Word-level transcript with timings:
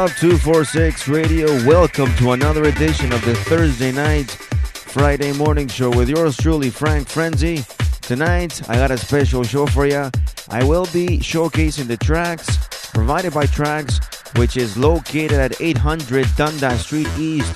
Club 0.00 0.16
246 0.16 1.08
Radio. 1.08 1.46
Welcome 1.66 2.10
to 2.14 2.30
another 2.30 2.64
edition 2.64 3.12
of 3.12 3.22
the 3.26 3.34
Thursday 3.34 3.92
night, 3.92 4.30
Friday 4.30 5.30
morning 5.34 5.68
show 5.68 5.90
with 5.90 6.08
yours 6.08 6.38
truly, 6.38 6.70
Frank 6.70 7.06
Frenzy. 7.06 7.62
Tonight, 8.00 8.66
I 8.70 8.76
got 8.76 8.90
a 8.90 8.96
special 8.96 9.44
show 9.44 9.66
for 9.66 9.84
you. 9.84 10.10
I 10.48 10.64
will 10.64 10.86
be 10.86 11.18
showcasing 11.18 11.86
the 11.86 11.98
tracks 11.98 12.56
provided 12.94 13.34
by 13.34 13.44
Tracks, 13.44 14.00
which 14.36 14.56
is 14.56 14.78
located 14.78 15.32
at 15.32 15.60
800 15.60 16.26
Dundas 16.34 16.80
Street 16.80 17.08
East, 17.18 17.54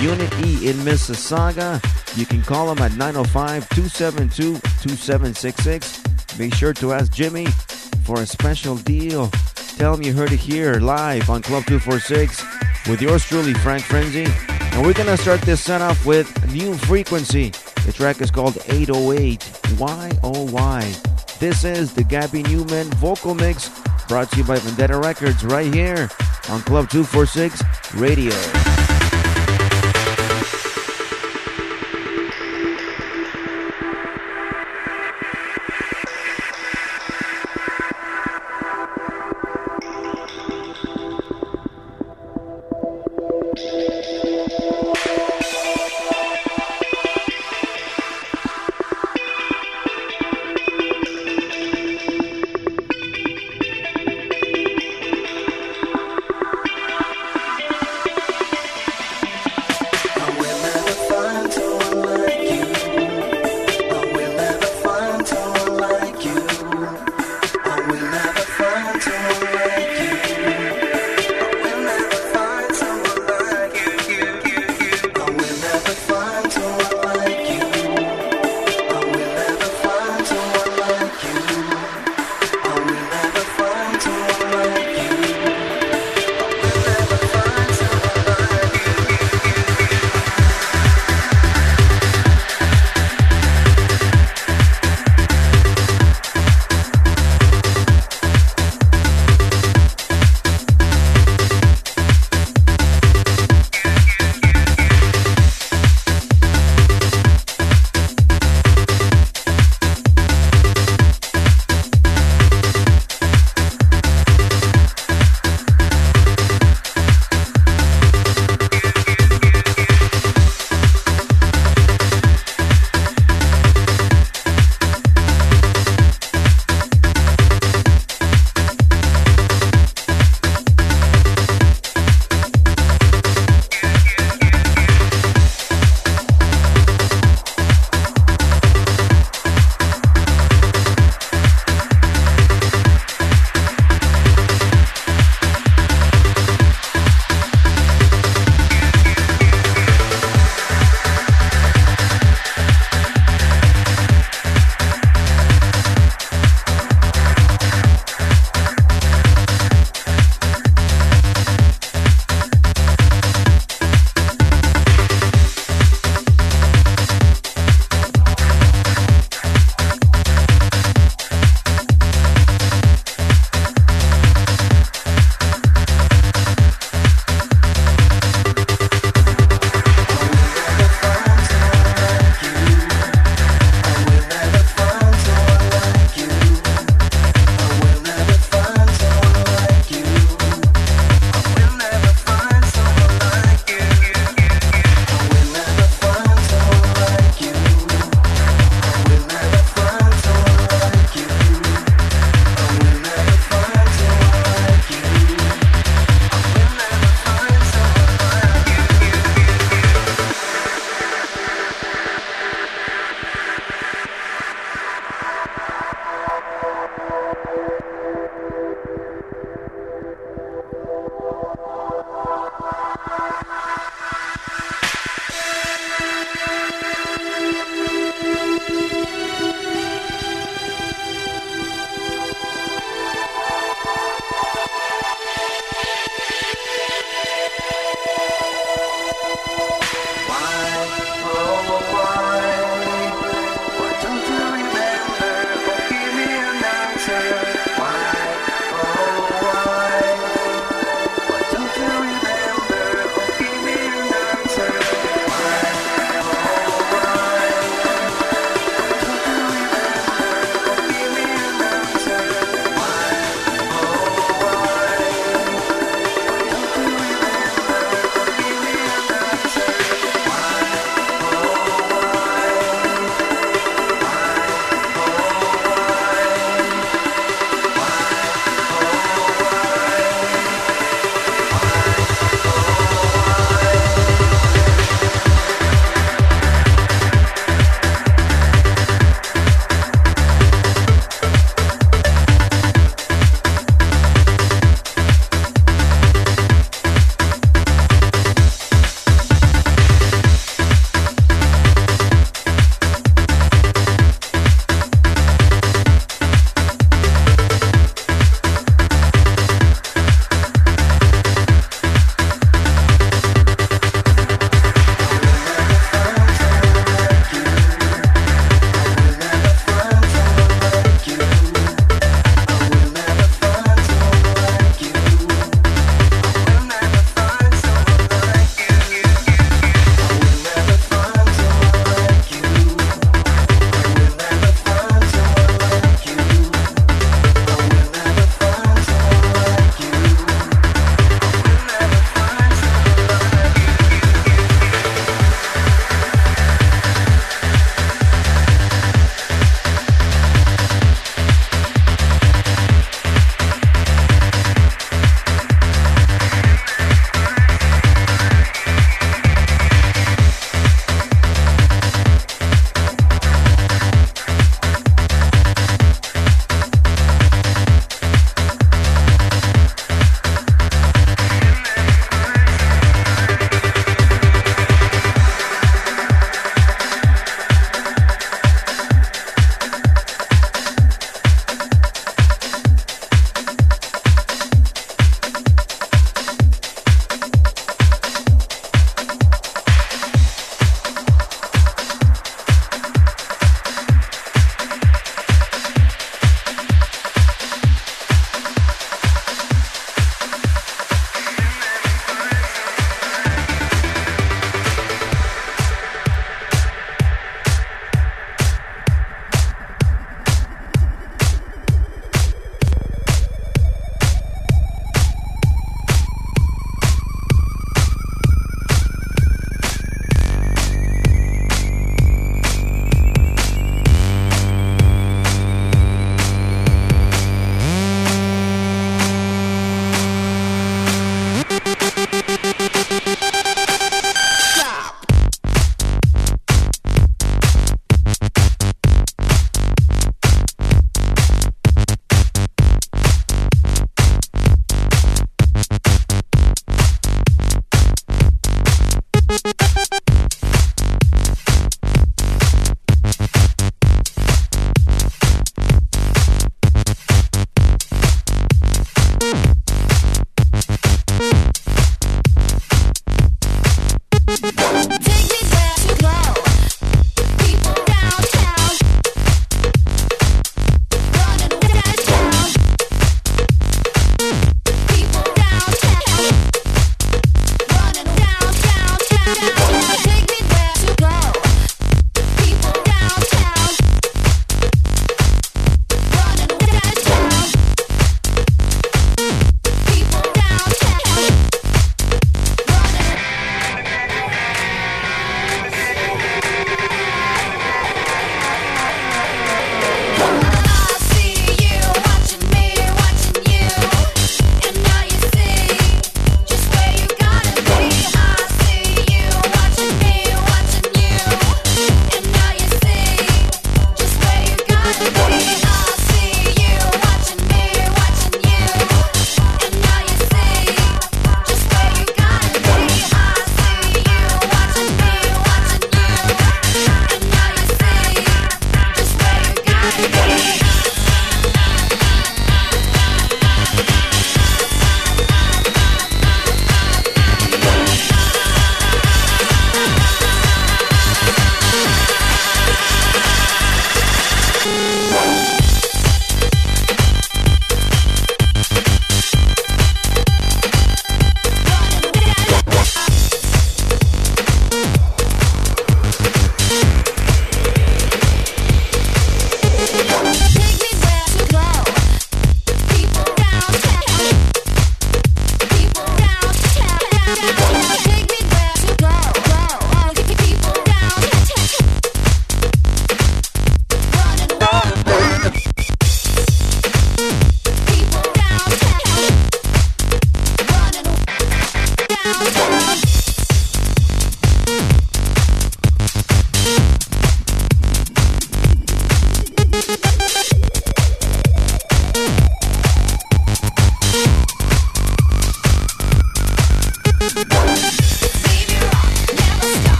Unit 0.00 0.32
E 0.40 0.68
in 0.68 0.74
Mississauga. 0.78 1.80
You 2.18 2.26
can 2.26 2.42
call 2.42 2.66
them 2.66 2.82
at 2.84 2.96
905 2.96 3.68
272 3.68 4.54
2766. 4.54 6.36
Make 6.36 6.52
sure 6.52 6.72
to 6.72 6.94
ask 6.94 7.12
Jimmy 7.12 7.46
for 8.02 8.22
a 8.22 8.26
special 8.26 8.74
deal. 8.74 9.30
Tell 9.76 9.92
him 9.92 10.02
you 10.02 10.14
heard 10.14 10.32
it 10.32 10.40
here 10.40 10.76
live 10.80 11.28
on 11.28 11.42
Club 11.42 11.66
246 11.66 12.42
with 12.88 13.02
yours 13.02 13.22
truly, 13.24 13.52
Frank 13.52 13.82
Frenzy. 13.82 14.24
And 14.72 14.86
we're 14.86 14.94
gonna 14.94 15.18
start 15.18 15.42
this 15.42 15.60
set 15.60 15.82
off 15.82 16.06
with 16.06 16.26
New 16.50 16.72
Frequency. 16.72 17.50
The 17.84 17.92
track 17.92 18.22
is 18.22 18.30
called 18.30 18.56
808. 18.68 19.42
Why 19.76 20.10
oh 20.22 20.46
why? 20.46 20.80
This 21.40 21.64
is 21.64 21.92
the 21.92 22.04
Gabby 22.04 22.42
Newman 22.44 22.88
vocal 22.92 23.34
mix 23.34 23.70
brought 24.08 24.30
to 24.30 24.38
you 24.38 24.44
by 24.44 24.58
Vendetta 24.58 24.96
Records 24.96 25.44
right 25.44 25.72
here 25.72 26.08
on 26.48 26.62
Club 26.62 26.88
246 26.88 27.62
Radio. 27.96 28.75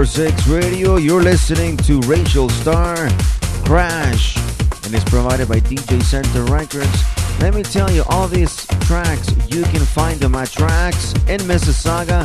246 0.00 0.48
Radio. 0.48 0.96
You're 0.96 1.22
listening 1.22 1.76
to 1.78 2.00
Rachel 2.08 2.48
Star 2.48 2.96
Crash, 3.66 4.34
and 4.86 4.94
it's 4.94 5.04
provided 5.04 5.46
by 5.46 5.60
DJ 5.60 6.02
Center 6.02 6.42
Records. 6.44 7.04
Let 7.40 7.54
me 7.54 7.62
tell 7.62 7.90
you, 7.90 8.02
all 8.08 8.26
these 8.26 8.66
tracks, 8.86 9.28
you 9.50 9.62
can 9.64 9.80
find 9.80 10.18
them 10.18 10.34
at 10.36 10.50
Tracks 10.52 11.12
in 11.28 11.40
Mississauga, 11.40 12.24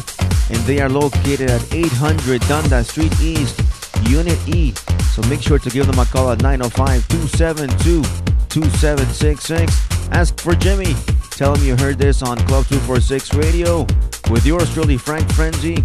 and 0.50 0.58
they 0.60 0.80
are 0.80 0.88
located 0.88 1.50
at 1.50 1.74
800 1.74 2.40
Dundas 2.44 2.88
Street 2.88 3.20
East, 3.20 3.60
Unit 4.08 4.40
E. 4.48 4.72
So 5.14 5.22
make 5.24 5.42
sure 5.42 5.60
to 5.60 5.70
give 5.70 5.86
them 5.86 6.00
a 6.00 6.06
call 6.06 6.32
at 6.32 6.42
905 6.42 7.06
272 7.10 8.04
2766. 8.48 10.12
Ask 10.12 10.40
for 10.40 10.56
Jimmy. 10.56 10.96
Tell 11.32 11.54
him 11.54 11.68
you 11.68 11.76
heard 11.76 11.98
this 11.98 12.24
on 12.24 12.38
Club 12.48 12.68
246 12.68 13.34
Radio 13.34 13.86
with 14.32 14.46
yours 14.46 14.74
truly, 14.74 14.98
Frank 14.98 15.30
Frenzy 15.34 15.84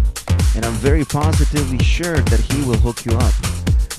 and 0.55 0.65
I'm 0.65 0.73
very 0.73 1.05
positively 1.05 1.83
sure 1.83 2.19
that 2.19 2.39
he 2.39 2.61
will 2.63 2.77
hook 2.77 3.05
you 3.05 3.13
up. 3.17 3.33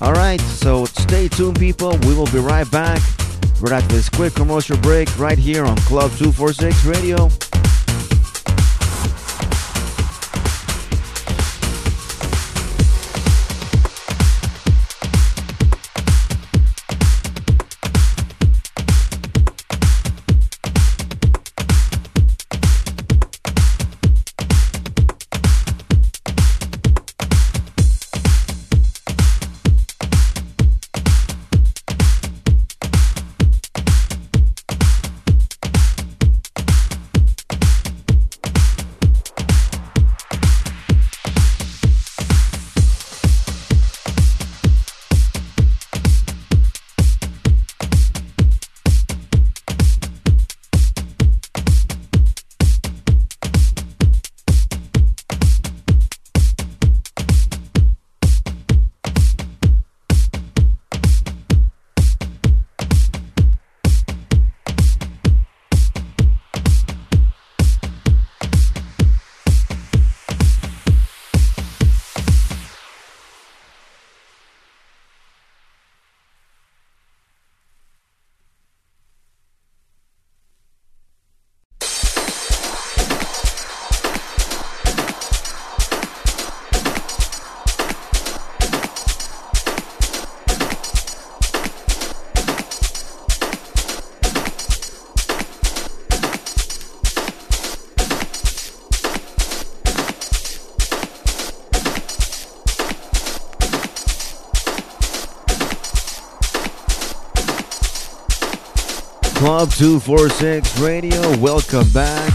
Alright, 0.00 0.40
so 0.40 0.84
stay 0.86 1.28
tuned, 1.28 1.58
people. 1.58 1.96
We 2.06 2.14
will 2.14 2.30
be 2.32 2.38
right 2.38 2.68
back 2.70 3.00
We're 3.62 3.72
at 3.72 3.88
this 3.88 4.08
quick 4.08 4.34
commercial 4.34 4.76
break 4.78 5.16
right 5.18 5.38
here 5.38 5.64
on 5.64 5.76
Club 5.76 6.10
246 6.18 6.84
Radio. 6.84 7.28
Club 109.42 109.72
246 109.72 110.78
Radio, 110.78 111.36
welcome 111.38 111.88
back. 111.88 112.32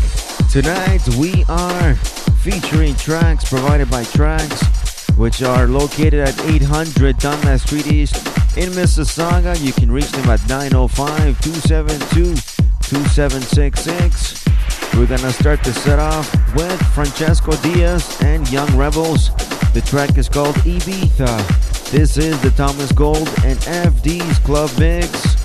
Tonight 0.51 1.07
we 1.15 1.45
are 1.47 1.95
featuring 2.43 2.95
tracks 2.95 3.47
provided 3.47 3.89
by 3.89 4.03
Tracks, 4.03 4.61
which 5.15 5.41
are 5.41 5.67
located 5.67 6.15
at 6.15 6.37
800 6.41 7.17
Dundas 7.17 7.61
Street 7.61 7.87
East 7.87 8.17
in 8.57 8.71
Mississauga. 8.71 9.57
You 9.63 9.71
can 9.71 9.89
reach 9.89 10.11
them 10.11 10.29
at 10.29 10.45
905 10.49 11.39
272 11.39 12.35
2766. 12.81 14.43
We're 14.95 15.07
gonna 15.07 15.31
start 15.31 15.63
the 15.63 15.71
set 15.71 15.99
off 15.99 16.29
with 16.55 16.85
Francesco 16.87 17.55
Diaz 17.61 18.17
and 18.21 18.51
Young 18.51 18.75
Rebels. 18.75 19.33
The 19.73 19.81
track 19.85 20.17
is 20.17 20.27
called 20.27 20.55
Ibiza. 20.55 21.89
This 21.89 22.17
is 22.17 22.37
the 22.41 22.51
Thomas 22.51 22.91
Gold 22.91 23.29
and 23.45 23.57
FD's 23.59 24.39
Club 24.39 24.69
Mix 24.77 25.36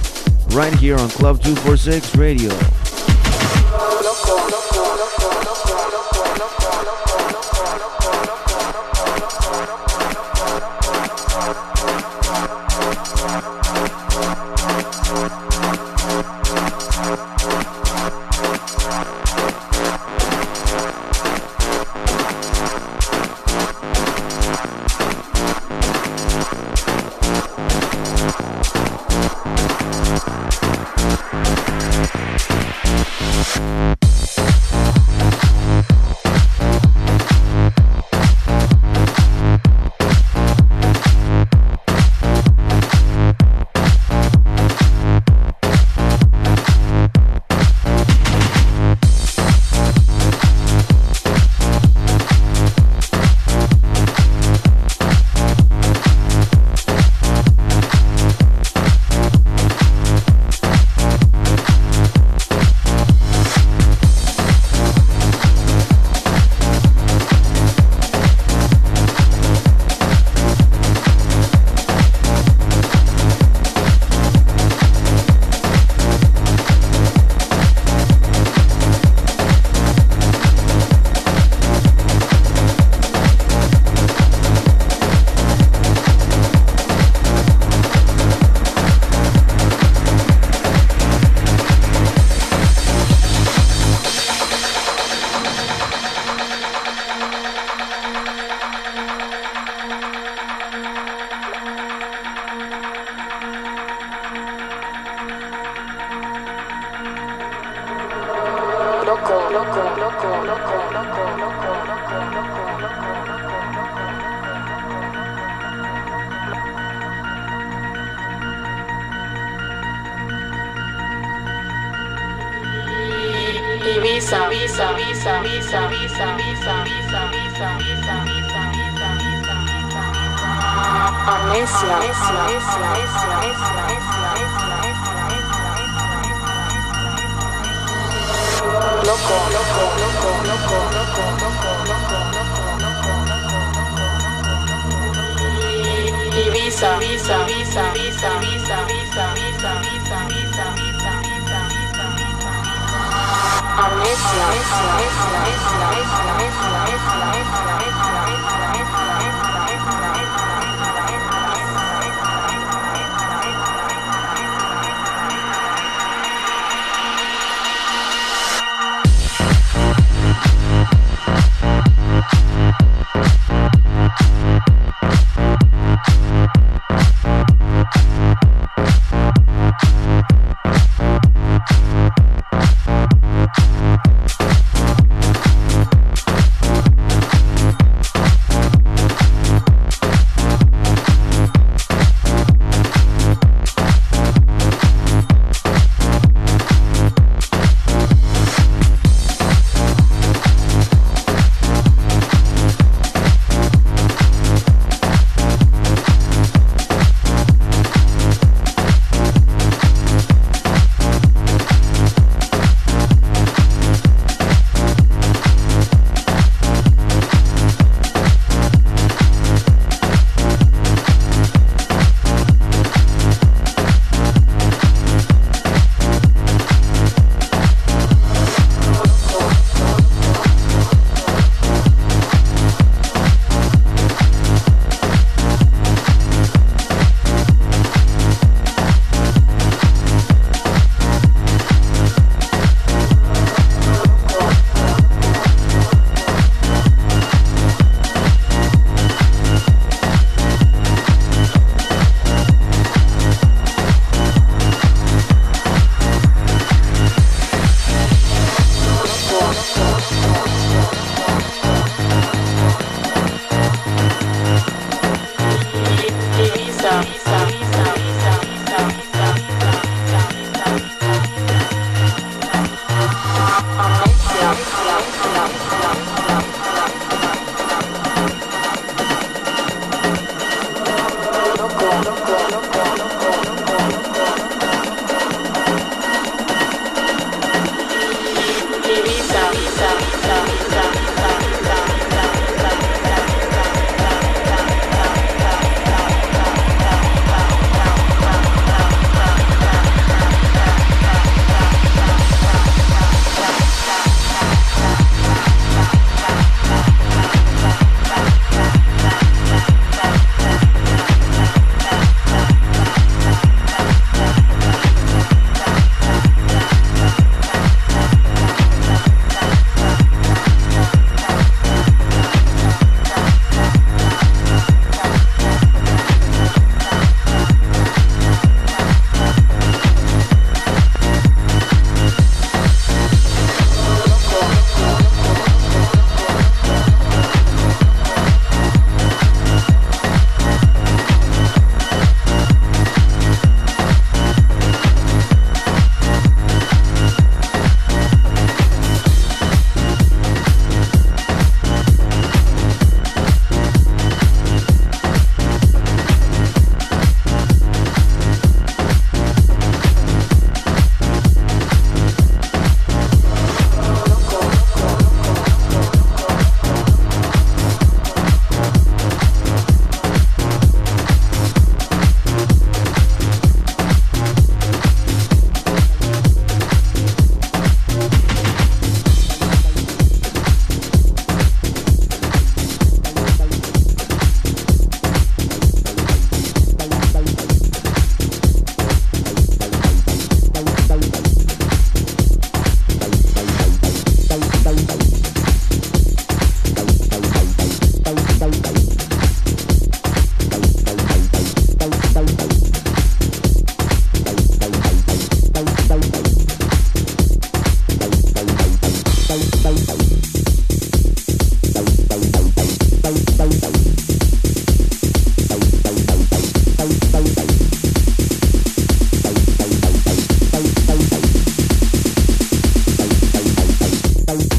right 0.52 0.74
here 0.74 0.96
on 0.96 1.08
Club 1.08 1.40
246 1.42 2.16
Radio. 2.16 2.50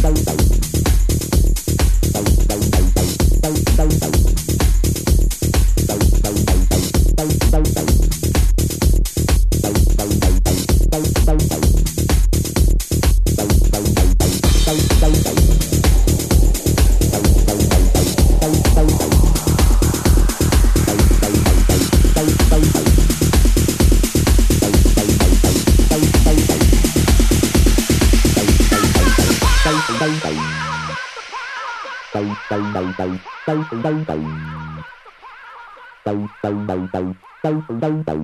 Bye. 0.04 0.43
Bye. 37.84 38.24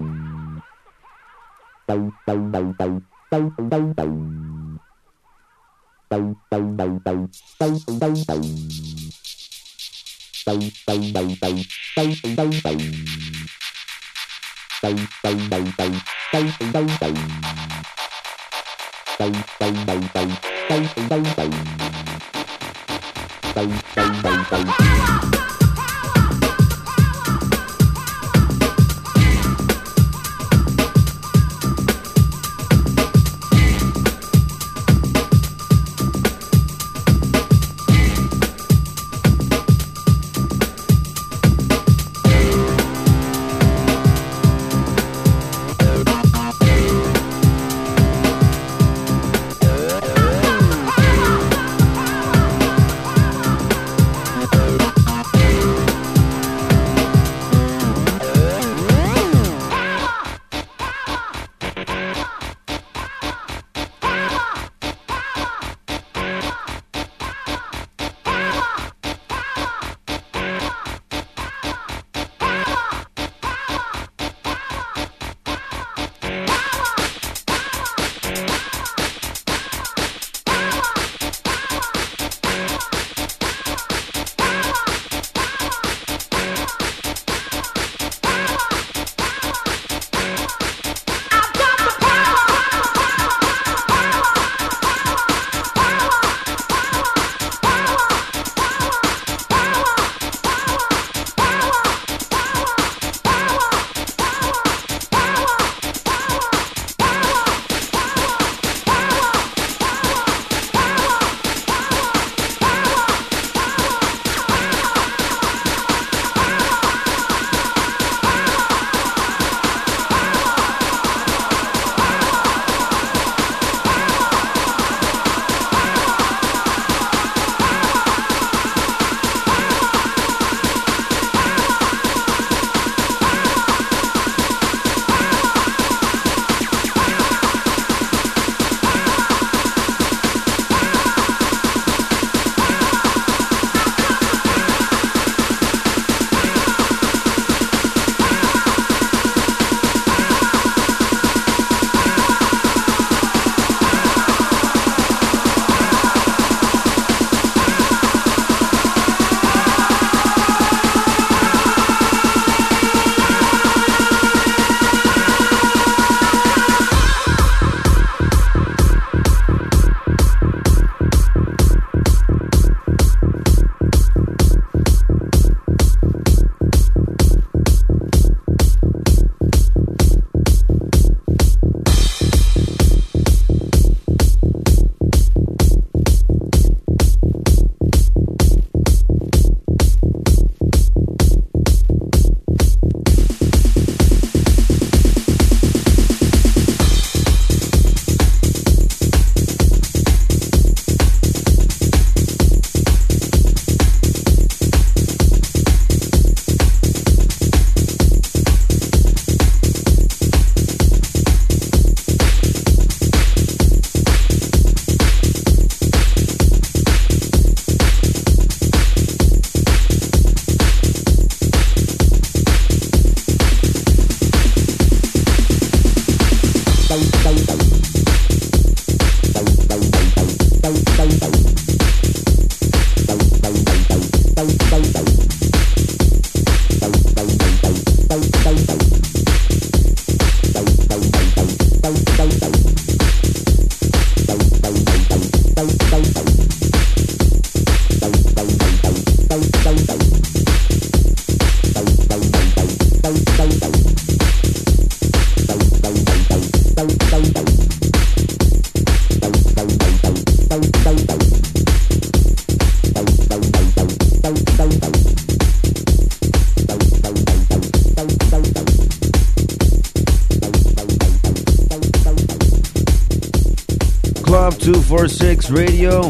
246 275.29 275.51
Radio. 275.51 276.09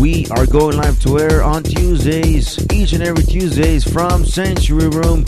We 0.00 0.26
are 0.30 0.44
going 0.44 0.76
live 0.76 1.00
to 1.02 1.20
air 1.20 1.44
on 1.44 1.62
Tuesdays, 1.62 2.58
each 2.72 2.92
and 2.92 3.04
every 3.04 3.22
Tuesdays 3.22 3.84
from 3.84 4.24
Century 4.24 4.88
Room, 4.88 5.24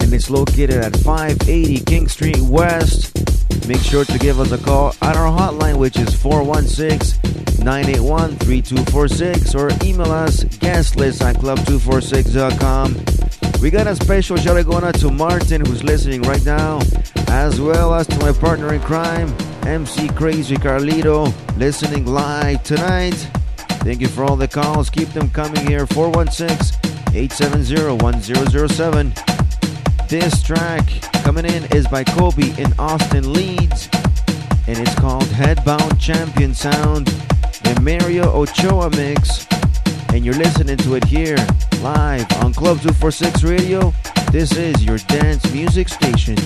and 0.00 0.14
it's 0.14 0.30
located 0.30 0.70
at 0.70 0.96
580 0.98 1.80
King 1.80 2.06
Street 2.06 2.38
West. 2.38 3.18
Make 3.66 3.80
sure 3.80 4.04
to 4.04 4.16
give 4.18 4.38
us 4.38 4.52
a 4.52 4.58
call 4.58 4.94
at 5.02 5.16
our 5.16 5.36
hotline, 5.36 5.76
which 5.76 5.98
is 5.98 6.14
416 6.14 7.20
981-3246 7.64 9.56
or 9.56 9.70
email 9.84 10.12
us 10.12 10.44
guestlist 10.44 11.20
at 11.20 11.34
club246.com. 11.36 12.94
We 13.60 13.70
got 13.70 13.88
a 13.88 13.96
special 13.96 14.36
shout 14.36 14.56
out 14.56 14.94
to 15.00 15.10
Martin 15.10 15.66
who's 15.66 15.82
listening 15.82 16.22
right 16.22 16.44
now, 16.44 16.78
as 17.32 17.58
well 17.58 17.94
as 17.94 18.06
to 18.06 18.18
my 18.18 18.30
partner 18.30 18.74
in 18.74 18.80
crime, 18.82 19.34
MC 19.66 20.06
Crazy 20.10 20.54
Carlito, 20.54 21.32
listening 21.56 22.04
live 22.04 22.62
tonight. 22.62 23.14
Thank 23.80 24.02
you 24.02 24.08
for 24.08 24.24
all 24.24 24.36
the 24.36 24.46
calls. 24.46 24.90
Keep 24.90 25.08
them 25.08 25.30
coming 25.30 25.66
here. 25.66 25.86
416 25.86 26.78
870 27.14 28.04
1007. 28.04 29.14
This 30.10 30.42
track 30.42 30.86
coming 31.24 31.46
in 31.46 31.64
is 31.74 31.88
by 31.88 32.04
Kobe 32.04 32.54
in 32.60 32.70
Austin, 32.78 33.32
Leeds, 33.32 33.88
and 34.68 34.78
it's 34.78 34.94
called 34.94 35.24
Headbound 35.24 35.98
Champion 35.98 36.52
Sound, 36.54 37.06
the 37.64 37.80
Mario 37.80 38.30
Ochoa 38.30 38.90
mix. 38.90 39.46
And 40.10 40.22
you're 40.22 40.34
listening 40.34 40.76
to 40.76 40.96
it 40.96 41.04
here 41.04 41.38
live 41.80 42.30
on 42.44 42.52
Club 42.52 42.82
246 42.82 43.42
Radio. 43.42 43.94
This 44.30 44.54
is 44.54 44.84
your 44.84 44.98
dance 44.98 45.50
music 45.50 45.88
station. 45.88 46.36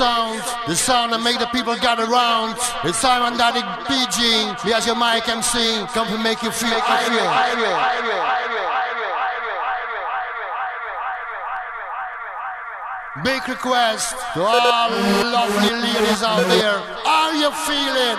Sound, 0.00 0.40
the 0.66 0.74
sound 0.74 1.12
that 1.12 1.20
make 1.20 1.38
the 1.38 1.44
people 1.52 1.76
gather 1.76 2.06
round. 2.06 2.56
It's 2.88 2.96
Simon 2.96 3.36
Daddy 3.36 3.60
PG, 3.84 4.16
me 4.64 4.72
as 4.72 4.86
your 4.88 4.96
mic 4.96 5.28
MC, 5.28 5.84
come 5.92 6.08
to 6.08 6.16
make 6.16 6.40
you 6.40 6.50
feel, 6.50 6.72
make 6.72 7.04
feel. 7.04 7.28
Big 13.22 13.44
request 13.46 14.16
to 14.32 14.40
all 14.40 14.88
lovely 15.36 15.68
ladies 15.68 16.22
out 16.24 16.48
there. 16.48 16.80
Are 17.04 17.36
you 17.36 17.52
feeling? 17.68 18.16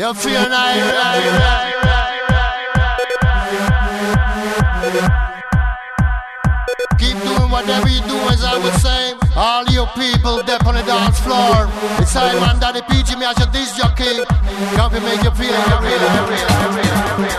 You 0.00 0.14
feeling 0.14 0.52
feel 0.56 1.87
whatever 7.60 7.88
you 7.88 8.00
do, 8.02 8.16
as 8.30 8.44
I 8.44 8.56
would 8.58 8.74
say. 8.74 9.14
All 9.36 9.64
you 9.66 9.86
people 9.94 10.42
there 10.44 10.58
on 10.64 10.74
the 10.74 10.82
dance 10.82 11.18
floor. 11.20 11.68
It's 11.98 12.12
Simon 12.12 12.60
Daddy 12.60 12.82
PG, 12.88 13.16
me 13.16 13.26
as 13.26 13.38
your 13.38 13.48
jockey. 13.76 14.24
Come 14.76 14.92
to 14.92 15.00
make 15.00 15.22
you 15.22 15.30
feel 15.32 15.52
like 15.52 15.80
real, 15.82 15.98
real, 15.98 16.26
real, 16.30 16.46
real, 16.78 17.38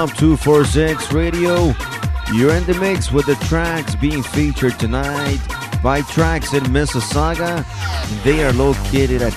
Club 0.00 0.16
246 0.16 1.12
Radio. 1.12 1.74
You're 2.32 2.54
in 2.54 2.64
the 2.64 2.74
mix 2.80 3.12
with 3.12 3.26
the 3.26 3.34
tracks 3.44 3.94
being 3.94 4.22
featured 4.22 4.78
tonight 4.78 5.40
by 5.82 6.00
Tracks 6.00 6.54
in 6.54 6.62
Mississauga. 6.72 7.66
They 8.24 8.42
are 8.42 8.52
located 8.54 9.20
at 9.20 9.34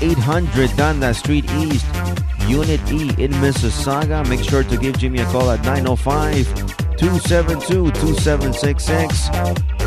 800 0.00 0.76
Dundas 0.76 1.18
Street 1.18 1.50
East, 1.50 1.84
Unit 2.46 2.80
E 2.92 3.08
in 3.18 3.32
Mississauga. 3.42 4.24
Make 4.28 4.48
sure 4.48 4.62
to 4.62 4.76
give 4.76 4.96
Jimmy 4.98 5.18
a 5.18 5.24
call 5.32 5.50
at 5.50 5.64
905 5.64 6.46
272 6.96 7.90
2766. 7.90 9.28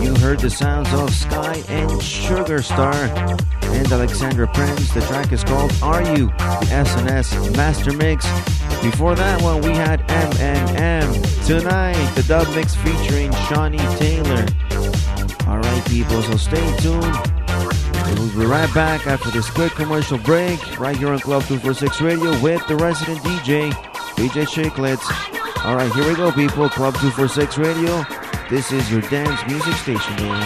You 0.01 0.13
heard 0.15 0.41
the 0.41 0.49
sounds 0.49 0.91
of 0.91 1.09
Sky 1.15 1.63
and 1.69 2.03
Sugar 2.03 2.61
Star 2.61 2.93
and 2.93 3.89
Alexandra 3.89 4.49
Prince. 4.49 4.93
The 4.93 4.99
track 5.07 5.31
is 5.31 5.45
called 5.45 5.71
Are 5.81 6.03
You? 6.03 6.25
The 6.25 6.67
SNS 6.69 7.55
Master 7.55 7.93
Mix. 7.93 8.25
Before 8.81 9.15
that 9.15 9.41
one, 9.41 9.61
we 9.61 9.69
had 9.69 10.01
M&M. 10.09 11.13
Tonight, 11.45 12.15
the 12.15 12.23
dub 12.23 12.47
mix 12.55 12.75
featuring 12.75 13.31
Shawnee 13.47 13.77
Taylor. 13.97 14.45
Alright, 15.47 15.85
people, 15.85 16.21
so 16.23 16.35
stay 16.37 16.77
tuned. 16.77 17.15
We'll 18.17 18.39
be 18.39 18.45
right 18.45 18.71
back 18.73 19.05
after 19.05 19.29
this 19.29 19.49
quick 19.49 19.73
commercial 19.73 20.17
break, 20.17 20.79
right 20.79 20.97
here 20.97 21.09
on 21.09 21.19
Club 21.19 21.43
246 21.43 22.01
Radio 22.01 22.39
with 22.41 22.65
the 22.67 22.75
resident 22.75 23.19
DJ, 23.19 23.71
DJ 24.15 24.45
Chicklets. 24.45 25.05
Alright, 25.65 25.91
here 25.93 26.07
we 26.07 26.15
go, 26.15 26.31
people. 26.31 26.67
Club 26.69 26.95
246 26.95 27.57
Radio. 27.59 28.03
This 28.49 28.71
is 28.71 28.91
your 28.91 29.01
dance 29.01 29.39
music 29.47 29.75
station, 29.75 30.15
baby. 30.15 30.45